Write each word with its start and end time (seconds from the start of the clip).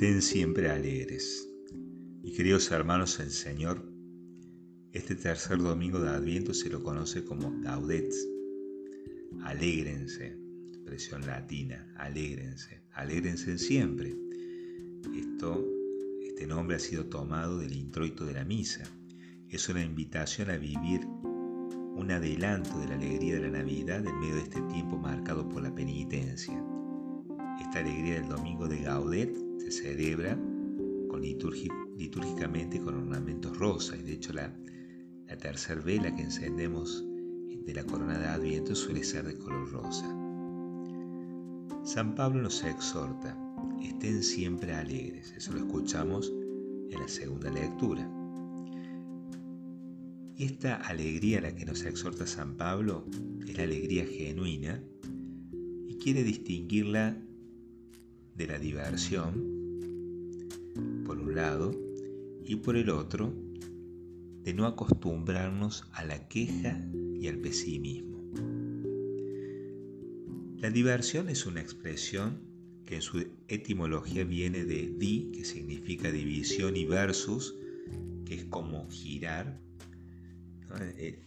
Estén 0.00 0.22
siempre 0.22 0.70
alegres. 0.70 1.48
Mis 2.22 2.36
queridos 2.36 2.70
hermanos 2.70 3.18
en 3.18 3.32
Señor, 3.32 3.84
este 4.92 5.16
tercer 5.16 5.58
domingo 5.58 5.98
de 5.98 6.10
Adviento 6.10 6.54
se 6.54 6.70
lo 6.70 6.84
conoce 6.84 7.24
como 7.24 7.52
Gaudets. 7.62 8.24
Alégrense, 9.42 10.38
expresión 10.68 11.26
latina, 11.26 11.92
alégrense, 11.96 12.84
alégrense 12.92 13.58
siempre. 13.58 14.14
Esto, 15.16 15.66
este 16.22 16.46
nombre 16.46 16.76
ha 16.76 16.78
sido 16.78 17.06
tomado 17.06 17.58
del 17.58 17.72
introito 17.72 18.24
de 18.24 18.34
la 18.34 18.44
misa. 18.44 18.84
Es 19.48 19.68
una 19.68 19.82
invitación 19.82 20.50
a 20.50 20.58
vivir 20.58 21.00
un 21.96 22.08
adelanto 22.12 22.78
de 22.78 22.86
la 22.86 22.94
alegría 22.94 23.34
de 23.34 23.40
la 23.40 23.58
Navidad 23.58 24.06
en 24.06 24.20
medio 24.20 24.36
de 24.36 24.42
este 24.42 24.60
tiempo 24.72 24.96
marcado 24.96 25.48
por 25.48 25.60
la 25.60 25.74
penitencia. 25.74 26.54
Esta 27.60 27.80
alegría 27.80 28.20
del 28.20 28.28
domingo 28.28 28.68
de 28.68 28.82
Gaudet 28.82 29.47
se 29.70 30.16
con 31.08 31.22
litúrgicamente 31.22 32.80
con 32.80 32.94
ornamentos 32.94 33.56
rosas. 33.58 33.98
Y 34.00 34.02
de 34.02 34.12
hecho 34.12 34.32
la, 34.32 34.52
la 35.26 35.36
tercera 35.36 35.80
vela 35.80 36.14
que 36.14 36.22
encendemos 36.22 37.04
de 37.64 37.74
la 37.74 37.84
corona 37.84 38.18
de 38.18 38.26
Adviento 38.26 38.74
suele 38.74 39.04
ser 39.04 39.26
de 39.26 39.36
color 39.36 39.70
rosa. 39.70 40.06
San 41.84 42.14
Pablo 42.14 42.42
nos 42.42 42.64
exhorta, 42.64 43.36
estén 43.82 44.22
siempre 44.22 44.74
alegres. 44.74 45.32
Eso 45.36 45.52
lo 45.52 45.58
escuchamos 45.58 46.32
en 46.90 47.00
la 47.00 47.08
segunda 47.08 47.50
lectura. 47.50 48.10
Y 50.36 50.44
esta 50.44 50.76
alegría 50.76 51.38
a 51.38 51.42
la 51.42 51.54
que 51.54 51.66
nos 51.66 51.82
exhorta 51.84 52.26
San 52.26 52.56
Pablo 52.56 53.04
es 53.46 53.56
la 53.56 53.64
alegría 53.64 54.06
genuina 54.06 54.82
y 55.88 55.96
quiere 55.96 56.22
distinguirla 56.22 57.16
de 58.36 58.46
la 58.46 58.58
diversión, 58.58 59.57
por 61.04 61.18
un 61.18 61.34
lado, 61.34 61.72
y 62.44 62.56
por 62.56 62.76
el 62.76 62.90
otro, 62.90 63.34
de 64.42 64.54
no 64.54 64.66
acostumbrarnos 64.66 65.84
a 65.92 66.04
la 66.04 66.28
queja 66.28 66.82
y 67.14 67.28
al 67.28 67.38
pesimismo. 67.38 68.18
La 70.56 70.70
diversión 70.70 71.28
es 71.28 71.46
una 71.46 71.60
expresión 71.60 72.40
que 72.84 72.96
en 72.96 73.02
su 73.02 73.26
etimología 73.48 74.24
viene 74.24 74.64
de 74.64 74.92
di, 74.96 75.30
que 75.32 75.44
significa 75.44 76.10
división, 76.10 76.76
y 76.76 76.86
versus, 76.86 77.54
que 78.24 78.34
es 78.34 78.44
como 78.46 78.88
girar, 78.88 79.60
eh, 80.80 81.24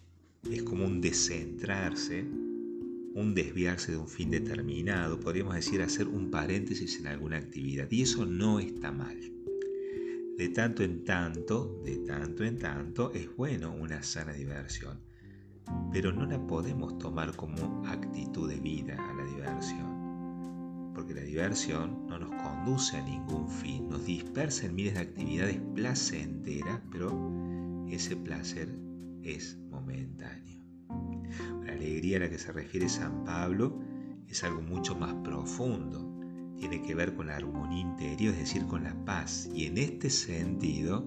es 0.49 0.63
como 0.63 0.85
un 0.85 1.01
descentrarse, 1.01 2.25
un 3.13 3.33
desviarse 3.35 3.91
de 3.91 3.97
un 3.97 4.07
fin 4.07 4.31
determinado, 4.31 5.19
podríamos 5.19 5.55
decir 5.55 5.81
hacer 5.81 6.07
un 6.07 6.31
paréntesis 6.31 6.99
en 6.99 7.07
alguna 7.07 7.37
actividad. 7.37 7.89
Y 7.91 8.01
eso 8.01 8.25
no 8.25 8.59
está 8.59 8.91
mal. 8.91 9.17
De 10.37 10.49
tanto 10.49 10.83
en 10.83 11.03
tanto, 11.03 11.81
de 11.85 11.97
tanto 11.97 12.43
en 12.43 12.57
tanto, 12.57 13.11
es 13.13 13.35
bueno 13.35 13.73
una 13.73 14.01
sana 14.01 14.33
diversión. 14.33 14.99
Pero 15.91 16.11
no 16.11 16.25
la 16.25 16.45
podemos 16.47 16.97
tomar 16.97 17.35
como 17.35 17.85
actitud 17.87 18.49
de 18.49 18.59
vida 18.59 18.95
a 18.97 19.13
la 19.13 19.25
diversión. 19.25 20.91
Porque 20.95 21.13
la 21.13 21.21
diversión 21.21 22.07
no 22.07 22.17
nos 22.17 22.31
conduce 22.41 22.97
a 22.97 23.03
ningún 23.03 23.49
fin, 23.49 23.87
nos 23.89 24.05
dispersa 24.05 24.65
en 24.65 24.75
miles 24.75 24.95
de 24.95 25.01
actividades 25.01 25.59
placenteras, 25.75 26.81
pero 26.91 27.85
ese 27.87 28.15
placer 28.15 28.69
es 29.21 29.57
momentáneo. 29.69 30.59
La 31.63 31.73
alegría 31.73 32.17
a 32.17 32.21
la 32.21 32.29
que 32.29 32.39
se 32.39 32.51
refiere 32.51 32.89
San 32.89 33.23
Pablo 33.23 33.79
es 34.27 34.43
algo 34.43 34.61
mucho 34.61 34.95
más 34.95 35.13
profundo. 35.23 36.10
Tiene 36.61 36.83
que 36.83 36.93
ver 36.93 37.15
con 37.15 37.25
la 37.27 37.37
armonía 37.37 37.81
interior, 37.81 38.33
es 38.35 38.41
decir, 38.41 38.67
con 38.67 38.83
la 38.83 38.93
paz. 39.03 39.49
Y 39.51 39.65
en 39.65 39.79
este 39.79 40.11
sentido, 40.11 41.03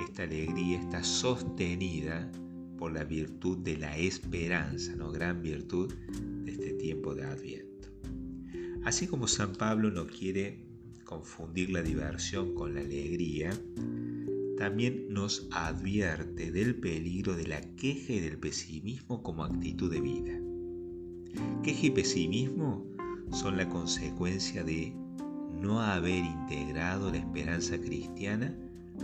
esta 0.00 0.22
alegría 0.22 0.78
está 0.78 1.02
sostenida 1.02 2.30
por 2.78 2.92
la 2.92 3.02
virtud 3.02 3.58
de 3.58 3.76
la 3.76 3.98
esperanza, 3.98 4.94
¿no? 4.94 5.10
gran 5.10 5.42
virtud 5.42 5.92
de 6.44 6.52
este 6.52 6.72
tiempo 6.74 7.16
de 7.16 7.24
Adviento. 7.24 7.88
Así 8.84 9.08
como 9.08 9.26
San 9.26 9.54
Pablo 9.54 9.90
no 9.90 10.06
quiere 10.06 10.64
confundir 11.04 11.70
la 11.70 11.82
diversión 11.82 12.54
con 12.54 12.74
la 12.74 12.82
alegría, 12.82 13.50
también 14.56 15.06
nos 15.08 15.48
advierte 15.50 16.52
del 16.52 16.76
peligro 16.76 17.34
de 17.34 17.48
la 17.48 17.60
queja 17.74 18.12
y 18.12 18.20
del 18.20 18.38
pesimismo 18.38 19.20
como 19.20 19.42
actitud 19.42 19.90
de 19.90 20.00
vida. 20.00 20.40
Queja 21.64 21.86
y 21.86 21.90
pesimismo 21.90 22.89
son 23.32 23.56
la 23.56 23.68
consecuencia 23.68 24.64
de 24.64 24.94
no 25.60 25.80
haber 25.80 26.24
integrado 26.24 27.10
la 27.10 27.18
esperanza 27.18 27.78
cristiana 27.78 28.56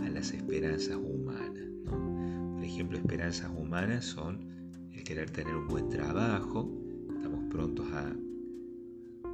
a 0.03 0.09
las 0.09 0.31
esperanzas 0.31 0.95
humanas. 0.95 1.63
Por 1.85 2.63
ejemplo, 2.63 2.97
esperanzas 2.97 3.51
humanas 3.55 4.05
son 4.05 4.45
el 4.91 5.03
querer 5.03 5.29
tener 5.29 5.55
un 5.55 5.67
buen 5.67 5.89
trabajo, 5.89 6.71
estamos 7.15 7.45
prontos 7.49 7.87
a 7.93 8.13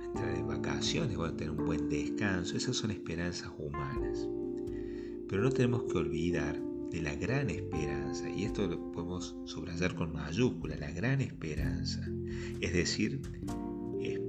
entrar 0.06 0.36
en 0.36 0.48
vacaciones, 0.48 1.18
a 1.18 1.36
tener 1.36 1.52
un 1.52 1.66
buen 1.66 1.90
descanso, 1.90 2.58
esas 2.58 2.76
son 2.76 2.92
esperanzas 2.92 3.52
humanas. 3.58 4.28
Pero 5.28 5.42
no 5.42 5.50
tenemos 5.50 5.84
que 5.84 5.98
olvidar 5.98 6.62
de 6.92 7.02
la 7.02 7.16
gran 7.16 7.50
esperanza, 7.50 8.30
y 8.30 8.44
esto 8.44 8.68
lo 8.68 8.92
podemos 8.92 9.36
subrayar 9.46 9.96
con 9.96 10.14
mayúscula, 10.14 10.76
la 10.76 10.92
gran 10.92 11.22
esperanza. 11.22 12.08
Es 12.62 12.74
decir, 12.74 13.20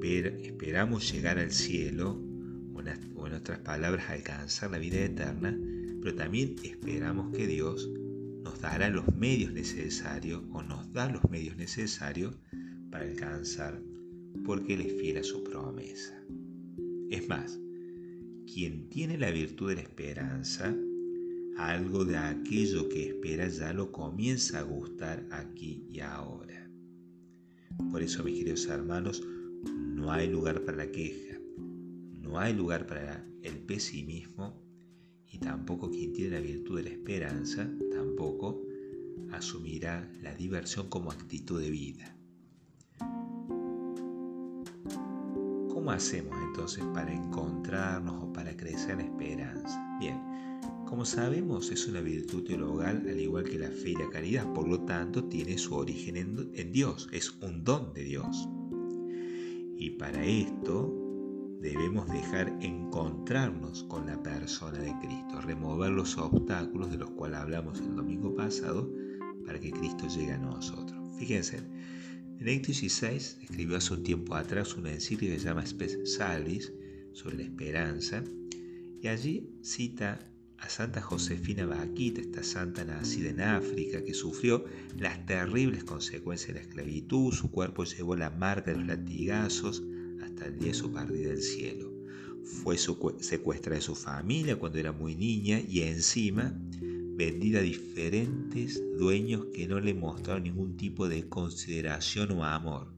esperamos 0.04 1.10
llegar 1.10 1.38
al 1.38 1.50
cielo, 1.50 2.20
o 3.16 3.26
en 3.26 3.34
otras 3.34 3.58
palabras, 3.60 4.10
alcanzar 4.10 4.70
la 4.70 4.78
vida 4.78 5.00
eterna, 5.00 5.58
pero 6.02 6.14
también 6.14 6.56
esperamos 6.62 7.34
que 7.34 7.46
Dios 7.46 7.88
nos 8.42 8.60
dará 8.60 8.90
los 8.90 9.14
medios 9.16 9.52
necesarios 9.52 10.42
o 10.52 10.62
nos 10.62 10.92
da 10.92 11.10
los 11.10 11.22
medios 11.30 11.56
necesarios 11.56 12.36
para 12.90 13.04
alcanzar, 13.06 13.80
porque 14.44 14.74
Él 14.74 14.82
es 14.82 15.00
fiel 15.00 15.18
a 15.18 15.24
su 15.24 15.42
promesa. 15.42 16.22
Es 17.10 17.26
más, 17.28 17.58
quien 18.52 18.90
tiene 18.90 19.16
la 19.16 19.30
virtud 19.30 19.70
de 19.70 19.76
la 19.76 19.82
esperanza, 19.82 20.76
algo 21.56 22.04
de 22.04 22.18
aquello 22.18 22.88
que 22.90 23.08
espera 23.08 23.48
ya 23.48 23.72
lo 23.72 23.90
comienza 23.90 24.58
a 24.58 24.62
gustar 24.62 25.24
aquí 25.30 25.86
y 25.88 26.00
ahora. 26.00 26.68
Por 27.90 28.02
eso, 28.02 28.22
mis 28.22 28.38
queridos 28.38 28.66
hermanos, 28.66 29.22
no 30.04 30.12
hay 30.12 30.28
lugar 30.28 30.60
para 30.66 30.76
la 30.76 30.92
queja, 30.92 31.38
no 32.20 32.38
hay 32.38 32.52
lugar 32.52 32.86
para 32.86 33.26
el 33.42 33.56
pesimismo 33.60 34.62
y 35.26 35.38
tampoco 35.38 35.90
quien 35.90 36.12
tiene 36.12 36.32
la 36.32 36.40
virtud 36.40 36.76
de 36.76 36.82
la 36.82 36.90
esperanza, 36.90 37.70
tampoco 37.90 38.60
asumirá 39.32 40.06
la 40.20 40.34
diversión 40.34 40.90
como 40.90 41.10
actitud 41.10 41.58
de 41.58 41.70
vida. 41.70 42.14
¿Cómo 45.70 45.90
hacemos 45.90 46.36
entonces 46.48 46.84
para 46.92 47.10
encontrarnos 47.10 48.24
o 48.24 48.32
para 48.32 48.54
crecer 48.54 49.00
en 49.00 49.06
esperanza? 49.06 49.96
Bien, 49.98 50.20
como 50.84 51.06
sabemos, 51.06 51.70
es 51.70 51.88
una 51.88 52.02
virtud 52.02 52.44
teologal 52.44 53.06
al 53.08 53.18
igual 53.18 53.44
que 53.44 53.58
la 53.58 53.70
fe 53.70 53.92
y 53.92 53.94
la 53.94 54.10
caridad, 54.10 54.52
por 54.52 54.68
lo 54.68 54.80
tanto 54.80 55.24
tiene 55.24 55.56
su 55.56 55.74
origen 55.74 56.18
en, 56.18 56.72
Dios, 56.72 57.08
es 57.10 57.30
un 57.40 57.64
don 57.64 57.94
de 57.94 58.04
Dios. 58.04 58.46
Y 59.76 59.90
para 59.90 60.24
esto 60.24 60.92
debemos 61.60 62.06
dejar 62.08 62.56
encontrarnos 62.60 63.84
con 63.84 64.06
la 64.06 64.22
persona 64.22 64.78
de 64.78 64.94
Cristo, 65.00 65.40
remover 65.40 65.90
los 65.90 66.16
obstáculos 66.18 66.90
de 66.90 66.98
los 66.98 67.10
cuales 67.10 67.38
hablamos 67.38 67.80
el 67.80 67.96
domingo 67.96 68.34
pasado 68.34 68.90
para 69.46 69.58
que 69.58 69.70
Cristo 69.70 70.06
llegue 70.08 70.32
a 70.32 70.38
nosotros. 70.38 70.98
Fíjense, 71.18 71.62
Benedicto 72.38 72.72
XVI 72.72 73.16
escribió 73.42 73.76
hace 73.76 73.94
un 73.94 74.02
tiempo 74.02 74.34
atrás 74.34 74.76
una 74.76 74.92
encíclica 74.92 75.34
que 75.34 75.40
se 75.40 75.46
llama 75.46 75.64
Spes 75.64 76.14
Salvis 76.16 76.72
sobre 77.12 77.38
la 77.38 77.42
esperanza 77.44 78.22
y 79.00 79.08
allí 79.08 79.48
cita 79.62 80.18
a 80.64 80.68
Santa 80.70 81.02
Josefina 81.02 81.66
Baquita, 81.66 82.22
esta 82.22 82.42
santa 82.42 82.86
nacida 82.86 83.28
en 83.28 83.42
África 83.42 84.02
que 84.02 84.14
sufrió 84.14 84.64
las 84.98 85.26
terribles 85.26 85.84
consecuencias 85.84 86.48
de 86.48 86.54
la 86.54 86.60
esclavitud, 86.60 87.34
su 87.34 87.50
cuerpo 87.50 87.84
llevó 87.84 88.16
la 88.16 88.30
marca 88.30 88.70
de 88.70 88.78
los 88.78 88.86
latigazos 88.86 89.82
hasta 90.22 90.46
el 90.46 90.58
día 90.58 90.72
su 90.72 90.90
partida 90.90 91.28
del 91.28 91.42
cielo. 91.42 91.92
Fue 92.44 92.78
secuestrada 92.78 93.76
de 93.76 93.82
su 93.82 93.94
familia 93.94 94.56
cuando 94.56 94.78
era 94.78 94.92
muy 94.92 95.14
niña 95.14 95.60
y 95.60 95.82
encima 95.82 96.58
vendida 96.80 97.58
a 97.58 97.62
diferentes 97.62 98.82
dueños 98.98 99.46
que 99.52 99.68
no 99.68 99.80
le 99.80 99.92
mostraron 99.92 100.44
ningún 100.44 100.78
tipo 100.78 101.08
de 101.08 101.28
consideración 101.28 102.30
o 102.30 102.42
amor. 102.42 102.88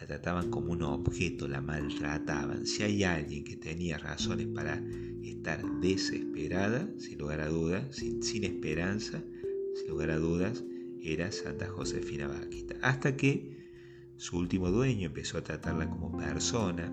La 0.00 0.06
trataban 0.06 0.48
como 0.48 0.70
un 0.70 0.82
objeto, 0.82 1.48
la 1.48 1.60
maltrataban. 1.60 2.66
Si 2.66 2.84
hay 2.84 3.02
alguien 3.02 3.42
que 3.42 3.56
tenía 3.56 3.98
razones 3.98 4.46
para 4.46 4.80
estar 5.22 5.60
desesperada, 5.80 6.88
sin 6.98 7.18
lugar 7.18 7.40
a 7.40 7.48
dudas, 7.48 7.96
sin, 7.96 8.22
sin 8.22 8.44
esperanza, 8.44 9.20
sin 9.74 9.88
lugar 9.88 10.10
a 10.10 10.18
dudas, 10.18 10.62
era 11.02 11.32
Santa 11.32 11.66
Josefina 11.66 12.28
Vaquita. 12.28 12.76
Hasta 12.80 13.16
que 13.16 13.58
su 14.16 14.38
último 14.38 14.70
dueño 14.70 15.06
empezó 15.06 15.38
a 15.38 15.42
tratarla 15.42 15.90
como 15.90 16.16
persona, 16.16 16.92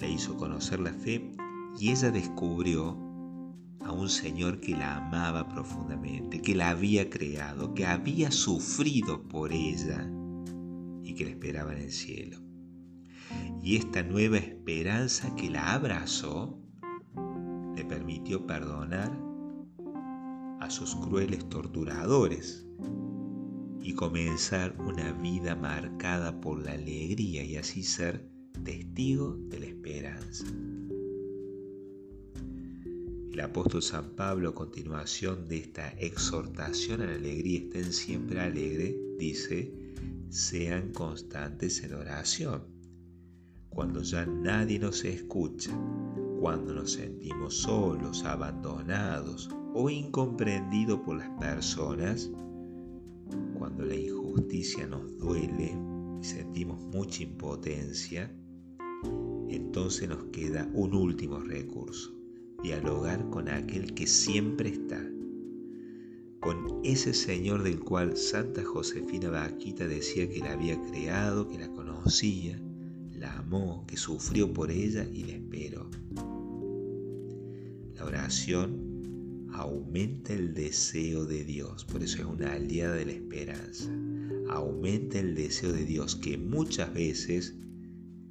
le 0.00 0.10
hizo 0.10 0.36
conocer 0.36 0.80
la 0.80 0.92
fe 0.92 1.30
y 1.78 1.90
ella 1.90 2.10
descubrió 2.10 2.98
a 3.82 3.92
un 3.92 4.08
Señor 4.08 4.58
que 4.58 4.72
la 4.72 4.96
amaba 4.96 5.48
profundamente, 5.48 6.42
que 6.42 6.56
la 6.56 6.70
había 6.70 7.08
creado, 7.08 7.72
que 7.72 7.86
había 7.86 8.32
sufrido 8.32 9.22
por 9.28 9.52
ella 9.52 10.10
y 11.12 11.14
que 11.14 11.24
la 11.26 11.30
esperaba 11.32 11.72
en 11.74 11.82
el 11.82 11.92
cielo. 11.92 12.38
Y 13.62 13.76
esta 13.76 14.02
nueva 14.02 14.38
esperanza 14.38 15.34
que 15.36 15.50
la 15.50 15.74
abrazó 15.74 16.58
le 17.76 17.84
permitió 17.84 18.46
perdonar 18.46 19.12
a 20.60 20.70
sus 20.70 20.96
crueles 20.96 21.48
torturadores 21.48 22.66
y 23.82 23.94
comenzar 23.94 24.74
una 24.80 25.12
vida 25.12 25.54
marcada 25.54 26.40
por 26.40 26.62
la 26.62 26.72
alegría 26.72 27.44
y 27.44 27.56
así 27.56 27.82
ser 27.82 28.26
testigo 28.64 29.36
de 29.48 29.60
la 29.60 29.66
esperanza. 29.66 30.46
El 33.32 33.40
apóstol 33.40 33.82
San 33.82 34.14
Pablo, 34.14 34.50
a 34.50 34.54
continuación 34.54 35.48
de 35.48 35.58
esta 35.58 35.88
exhortación 35.98 37.00
a 37.00 37.06
la 37.06 37.14
alegría, 37.14 37.60
estén 37.60 37.92
siempre 37.92 38.40
alegres, 38.40 38.94
dice, 39.18 39.81
sean 40.28 40.92
constantes 40.92 41.82
en 41.82 41.94
oración. 41.94 42.64
Cuando 43.68 44.02
ya 44.02 44.26
nadie 44.26 44.78
nos 44.78 45.04
escucha, 45.04 45.70
cuando 46.40 46.74
nos 46.74 46.92
sentimos 46.92 47.56
solos, 47.58 48.24
abandonados 48.24 49.48
o 49.74 49.88
incomprendidos 49.88 51.00
por 51.00 51.16
las 51.16 51.30
personas, 51.38 52.30
cuando 53.58 53.84
la 53.84 53.94
injusticia 53.94 54.86
nos 54.86 55.18
duele 55.18 55.76
y 56.20 56.24
sentimos 56.24 56.82
mucha 56.94 57.22
impotencia, 57.22 58.34
entonces 59.48 60.08
nos 60.08 60.24
queda 60.24 60.68
un 60.74 60.94
último 60.94 61.38
recurso, 61.38 62.12
dialogar 62.62 63.28
con 63.30 63.48
aquel 63.48 63.94
que 63.94 64.06
siempre 64.06 64.70
está, 64.70 65.02
con 66.42 66.80
ese 66.82 67.14
Señor 67.14 67.62
del 67.62 67.78
cual 67.78 68.16
Santa 68.16 68.64
Josefina 68.64 69.30
Vaquita 69.30 69.86
decía 69.86 70.28
que 70.28 70.40
la 70.40 70.54
había 70.54 70.76
creado, 70.90 71.48
que 71.48 71.56
la 71.56 71.68
conocía, 71.68 72.60
la 73.12 73.38
amó, 73.38 73.86
que 73.86 73.96
sufrió 73.96 74.52
por 74.52 74.72
ella 74.72 75.06
y 75.12 75.22
la 75.22 75.34
esperó. 75.34 75.88
La 77.94 78.04
oración 78.04 79.48
aumenta 79.52 80.32
el 80.32 80.52
deseo 80.52 81.26
de 81.26 81.44
Dios, 81.44 81.84
por 81.84 82.02
eso 82.02 82.18
es 82.18 82.24
una 82.24 82.54
aliada 82.54 82.96
de 82.96 83.06
la 83.06 83.12
esperanza. 83.12 83.88
Aumenta 84.48 85.20
el 85.20 85.36
deseo 85.36 85.72
de 85.72 85.84
Dios 85.84 86.16
que 86.16 86.38
muchas 86.38 86.92
veces 86.92 87.54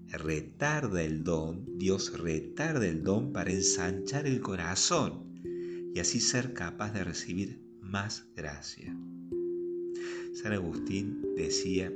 retarda 0.10 1.02
el 1.02 1.24
don, 1.24 1.78
Dios 1.78 2.20
retarda 2.20 2.86
el 2.86 3.04
don 3.04 3.32
para 3.32 3.54
ensanchar 3.54 4.28
el 4.28 4.42
corazón 4.42 5.32
y 5.96 6.00
así 6.02 6.20
ser 6.20 6.52
capaz 6.52 6.92
de 6.92 7.06
recibir 7.06 7.71
más 7.92 8.26
gracia. 8.38 8.96
San 10.34 10.54
Agustín 10.54 11.22
decía, 11.36 11.92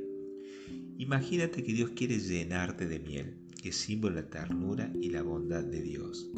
imagínate 0.98 1.64
que 1.64 1.72
Dios 1.72 1.92
quiere 1.96 2.20
llenarte 2.20 2.86
de 2.86 3.00
miel, 3.00 3.38
que 3.62 3.70
es 3.70 3.78
símbolo 3.78 4.16
de 4.16 4.24
la 4.24 4.30
ternura 4.30 4.92
y 5.02 5.10
la 5.10 5.24
bondad 5.24 5.64
de 5.64 5.82
Dios. 5.82 6.30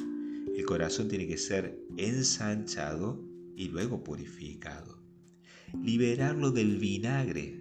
El 0.55 0.63
corazón 0.65 1.07
tiene 1.07 1.27
que 1.27 1.37
ser 1.37 1.79
ensanchado 1.97 3.19
y 3.55 3.69
luego 3.69 4.03
purificado. 4.03 5.01
Liberarlo 5.83 6.51
del 6.51 6.77
vinagre 6.77 7.59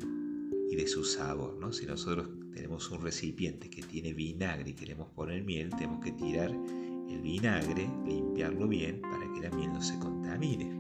y 0.70 0.76
de 0.76 0.87
su 0.87 1.02
sabor. 1.02 1.56
¿no? 1.58 1.72
Si 1.72 1.87
nosotros 1.87 2.28
tenemos 2.52 2.90
un 2.90 3.00
recipiente 3.00 3.70
que 3.70 3.82
tiene 3.82 4.12
vinagre 4.12 4.70
y 4.70 4.75
queremos 4.75 5.08
poner 5.14 5.43
miel, 5.44 5.70
tenemos 5.70 6.04
que 6.04 6.12
tirar 6.12 6.50
el 6.50 7.20
vinagre, 7.22 7.88
limpiarlo 8.06 8.69
bien 8.69 9.00
para 9.00 9.32
que 9.32 9.48
la 9.48 9.56
miel 9.56 9.72
no 9.72 9.82
se 9.82 9.98
contamine. 9.98 10.75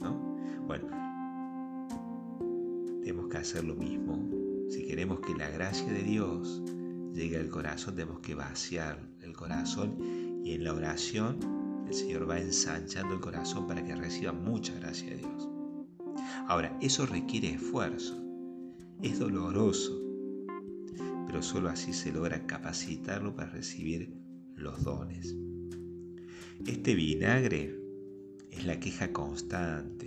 ¿no? 0.00 0.31
Bueno, 0.72 0.88
tenemos 3.02 3.28
que 3.28 3.36
hacer 3.36 3.62
lo 3.62 3.74
mismo. 3.74 4.26
Si 4.70 4.86
queremos 4.86 5.20
que 5.20 5.34
la 5.34 5.50
gracia 5.50 5.92
de 5.92 6.02
Dios 6.02 6.62
llegue 7.12 7.36
al 7.36 7.50
corazón, 7.50 7.94
tenemos 7.94 8.20
que 8.20 8.34
vaciar 8.34 8.98
el 9.20 9.34
corazón 9.34 9.98
y 10.42 10.54
en 10.54 10.64
la 10.64 10.72
oración 10.72 11.84
el 11.86 11.92
Señor 11.92 12.26
va 12.26 12.40
ensanchando 12.40 13.12
el 13.12 13.20
corazón 13.20 13.66
para 13.66 13.84
que 13.84 13.94
reciba 13.94 14.32
mucha 14.32 14.72
gracia 14.76 15.10
de 15.10 15.18
Dios. 15.18 15.46
Ahora, 16.48 16.74
eso 16.80 17.04
requiere 17.04 17.50
esfuerzo, 17.50 18.16
es 19.02 19.18
doloroso, 19.18 20.00
pero 21.26 21.42
solo 21.42 21.68
así 21.68 21.92
se 21.92 22.12
logra 22.12 22.46
capacitarlo 22.46 23.36
para 23.36 23.50
recibir 23.50 24.10
los 24.54 24.82
dones. 24.82 25.36
Este 26.64 26.94
vinagre 26.94 27.78
es 28.50 28.64
la 28.64 28.80
queja 28.80 29.12
constante, 29.12 30.01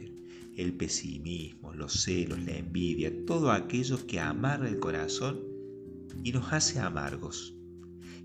el 0.56 0.74
pesimismo, 0.74 1.74
los 1.74 2.04
celos, 2.04 2.40
la 2.44 2.58
envidia, 2.58 3.12
todo 3.26 3.52
aquello 3.52 4.06
que 4.08 4.20
amarra 4.20 4.70
el 4.70 4.80
corazón 4.80 5.40
y 6.24 6.32
nos 6.32 6.52
hace 6.54 6.80
amargos 6.80 7.56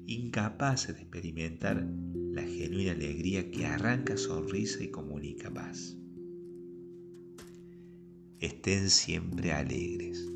incapaces 0.07 0.97
de 0.97 1.03
experimentar 1.03 1.87
la 2.33 2.43
genuina 2.43 2.93
alegría 2.93 3.49
que 3.51 3.65
arranca 3.67 4.17
sonrisa 4.17 4.83
y 4.83 4.89
comunica 4.89 5.53
paz. 5.53 5.97
Estén 8.41 8.91
siempre 8.91 9.53
alegres. 9.53 10.27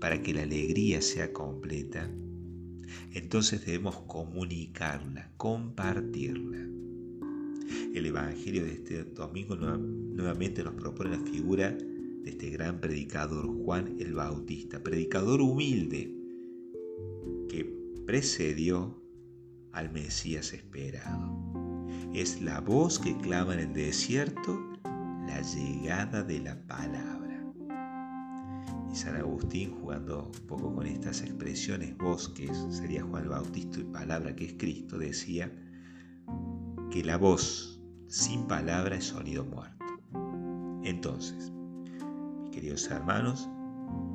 Para 0.00 0.22
que 0.22 0.34
la 0.34 0.42
alegría 0.42 1.02
sea 1.02 1.32
completa, 1.32 2.10
entonces 3.12 3.64
debemos 3.64 3.96
comunicarla, 4.06 5.30
compartirla. 5.36 6.66
El 7.92 8.06
Evangelio 8.06 8.64
de 8.64 8.72
este 8.72 9.02
domingo 9.02 9.56
nuevamente 9.56 10.62
nos 10.62 10.74
propone 10.74 11.10
la 11.10 11.24
figura 11.24 11.70
de 11.72 12.30
este 12.30 12.50
gran 12.50 12.80
predicador, 12.80 13.46
Juan 13.64 13.96
el 13.98 14.14
Bautista, 14.14 14.80
predicador 14.80 15.40
humilde, 15.40 16.14
que 17.48 17.64
precedió 18.06 19.02
al 19.72 19.90
Mesías 19.90 20.52
esperado. 20.52 21.36
Es 22.14 22.40
la 22.40 22.60
voz 22.60 23.00
que 23.00 23.16
clama 23.16 23.54
en 23.54 23.60
el 23.60 23.72
desierto 23.72 24.60
la 25.26 25.42
llegada 25.42 26.22
de 26.22 26.40
la 26.40 26.64
palabra. 26.68 27.44
Y 28.92 28.94
San 28.94 29.16
Agustín, 29.16 29.72
jugando 29.80 30.26
un 30.26 30.46
poco 30.46 30.72
con 30.74 30.86
estas 30.86 31.22
expresiones, 31.22 31.96
voz 31.98 32.28
que 32.28 32.48
sería 32.70 33.02
Juan 33.02 33.24
el 33.24 33.28
Bautista 33.30 33.80
y 33.80 33.84
palabra 33.84 34.36
que 34.36 34.46
es 34.46 34.54
Cristo, 34.54 34.96
decía 34.96 35.52
que 36.90 37.04
la 37.04 37.16
voz 37.16 37.69
sin 38.10 38.48
palabra 38.48 38.96
es 38.96 39.04
sonido 39.04 39.44
muerto. 39.44 39.86
Entonces, 40.82 41.52
mis 42.42 42.50
queridos 42.50 42.90
hermanos, 42.90 43.48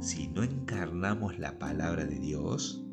si 0.01 0.27
no 0.27 0.43
encarnamos 0.43 1.39
la 1.39 1.57
palabra 1.57 2.03
de 2.03 2.19
Dios, 2.19 2.83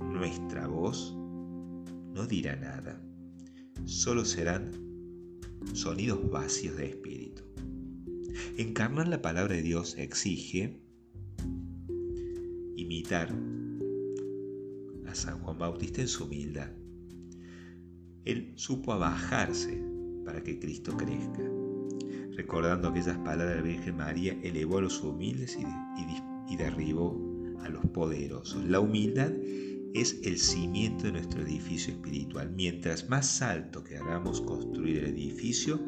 nuestra 0.00 0.66
voz 0.66 1.16
no 1.16 2.26
dirá 2.26 2.56
nada, 2.56 3.00
solo 3.84 4.24
serán 4.24 4.72
sonidos 5.72 6.28
vacíos 6.28 6.76
de 6.78 6.86
espíritu. 6.88 7.44
Encarnar 8.58 9.06
la 9.06 9.22
palabra 9.22 9.54
de 9.54 9.62
Dios 9.62 9.96
exige 9.96 10.80
imitar 12.74 13.32
a 15.06 15.14
San 15.14 15.38
Juan 15.38 15.58
Bautista 15.58 16.00
en 16.00 16.08
su 16.08 16.24
humildad. 16.24 16.70
Él 18.24 18.52
supo 18.56 18.92
abajarse 18.92 19.93
para 20.24 20.42
que 20.42 20.58
Cristo 20.58 20.96
crezca. 20.96 21.42
Recordando 22.36 22.88
aquellas 22.88 23.18
palabras 23.18 23.50
de 23.50 23.56
la 23.56 23.62
Virgen 23.62 23.96
María, 23.96 24.36
elevó 24.42 24.78
a 24.78 24.82
los 24.82 25.02
humildes 25.02 25.56
y, 25.56 26.52
y 26.52 26.56
derribó 26.56 27.16
a 27.60 27.68
los 27.68 27.84
poderosos. 27.86 28.64
La 28.64 28.80
humildad 28.80 29.30
es 29.94 30.18
el 30.24 30.38
cimiento 30.38 31.04
de 31.04 31.12
nuestro 31.12 31.42
edificio 31.42 31.94
espiritual. 31.94 32.50
Mientras 32.54 33.08
más 33.08 33.40
alto 33.40 33.84
queramos 33.84 34.40
construir 34.40 34.98
el 34.98 35.06
edificio, 35.06 35.80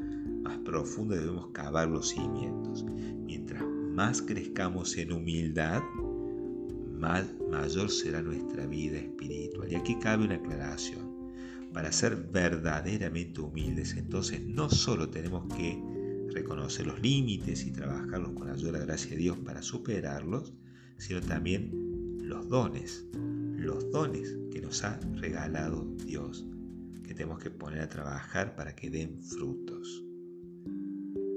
más 0.42 0.58
profundo 0.58 1.16
debemos 1.16 1.48
cavar 1.48 1.88
los 1.88 2.10
cimientos. 2.10 2.84
Mientras 3.24 3.64
más 3.64 4.22
crezcamos 4.22 4.96
en 4.96 5.12
humildad, 5.12 5.82
más 6.98 7.26
mayor 7.50 7.90
será 7.90 8.22
nuestra 8.22 8.66
vida 8.66 8.98
espiritual. 8.98 9.72
Y 9.72 9.74
aquí 9.74 9.96
cabe 9.96 10.24
una 10.24 10.36
aclaración. 10.36 11.05
Para 11.76 11.92
ser 11.92 12.16
verdaderamente 12.16 13.42
humildes, 13.42 13.94
entonces 13.98 14.40
no 14.40 14.70
solo 14.70 15.10
tenemos 15.10 15.46
que 15.54 15.78
reconocer 16.32 16.86
los 16.86 17.00
límites 17.02 17.66
y 17.66 17.70
trabajarlos 17.70 18.32
con 18.32 18.46
la 18.46 18.54
ayuda 18.54 18.72
de 18.72 18.78
la 18.78 18.84
gracia 18.86 19.10
de 19.10 19.18
Dios 19.18 19.36
para 19.44 19.60
superarlos, 19.60 20.54
sino 20.96 21.20
también 21.20 21.70
los 22.22 22.48
dones 22.48 23.06
los 23.66 23.90
dones 23.90 24.38
que 24.52 24.60
nos 24.60 24.84
ha 24.84 24.98
regalado 25.16 25.84
Dios, 26.04 26.46
que 27.02 27.14
tenemos 27.14 27.40
que 27.40 27.50
poner 27.50 27.80
a 27.80 27.88
trabajar 27.88 28.54
para 28.54 28.74
que 28.76 28.88
den 28.88 29.22
frutos. 29.22 30.04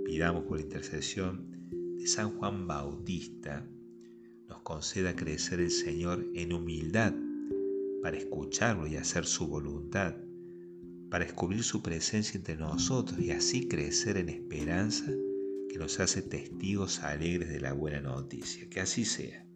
Pidamos 0.06 0.44
por 0.44 0.58
la 0.58 0.64
intercesión 0.64 1.50
de 1.98 2.08
San 2.08 2.38
Juan 2.38 2.68
Bautista, 2.68 3.68
nos 4.48 4.62
conceda 4.62 5.16
crecer 5.16 5.60
el 5.60 5.72
Señor 5.72 6.26
en 6.34 6.54
humildad 6.54 7.14
para 8.02 8.18
escucharlo 8.18 8.88
y 8.88 8.96
hacer 8.96 9.26
su 9.26 9.48
voluntad, 9.48 10.16
para 11.10 11.26
descubrir 11.26 11.64
su 11.64 11.82
presencia 11.82 12.38
entre 12.38 12.56
nosotros 12.56 13.20
y 13.20 13.32
así 13.32 13.68
crecer 13.68 14.18
en 14.18 14.30
esperanza 14.30 15.12
que 15.70 15.78
nos 15.78 16.00
hace 16.00 16.22
testigos 16.22 17.00
alegres 17.00 17.50
de 17.50 17.60
la 17.60 17.74
buena 17.74 18.02
noticia. 18.02 18.70
Que 18.70 18.82
así 18.82 19.06
sea. 19.06 19.49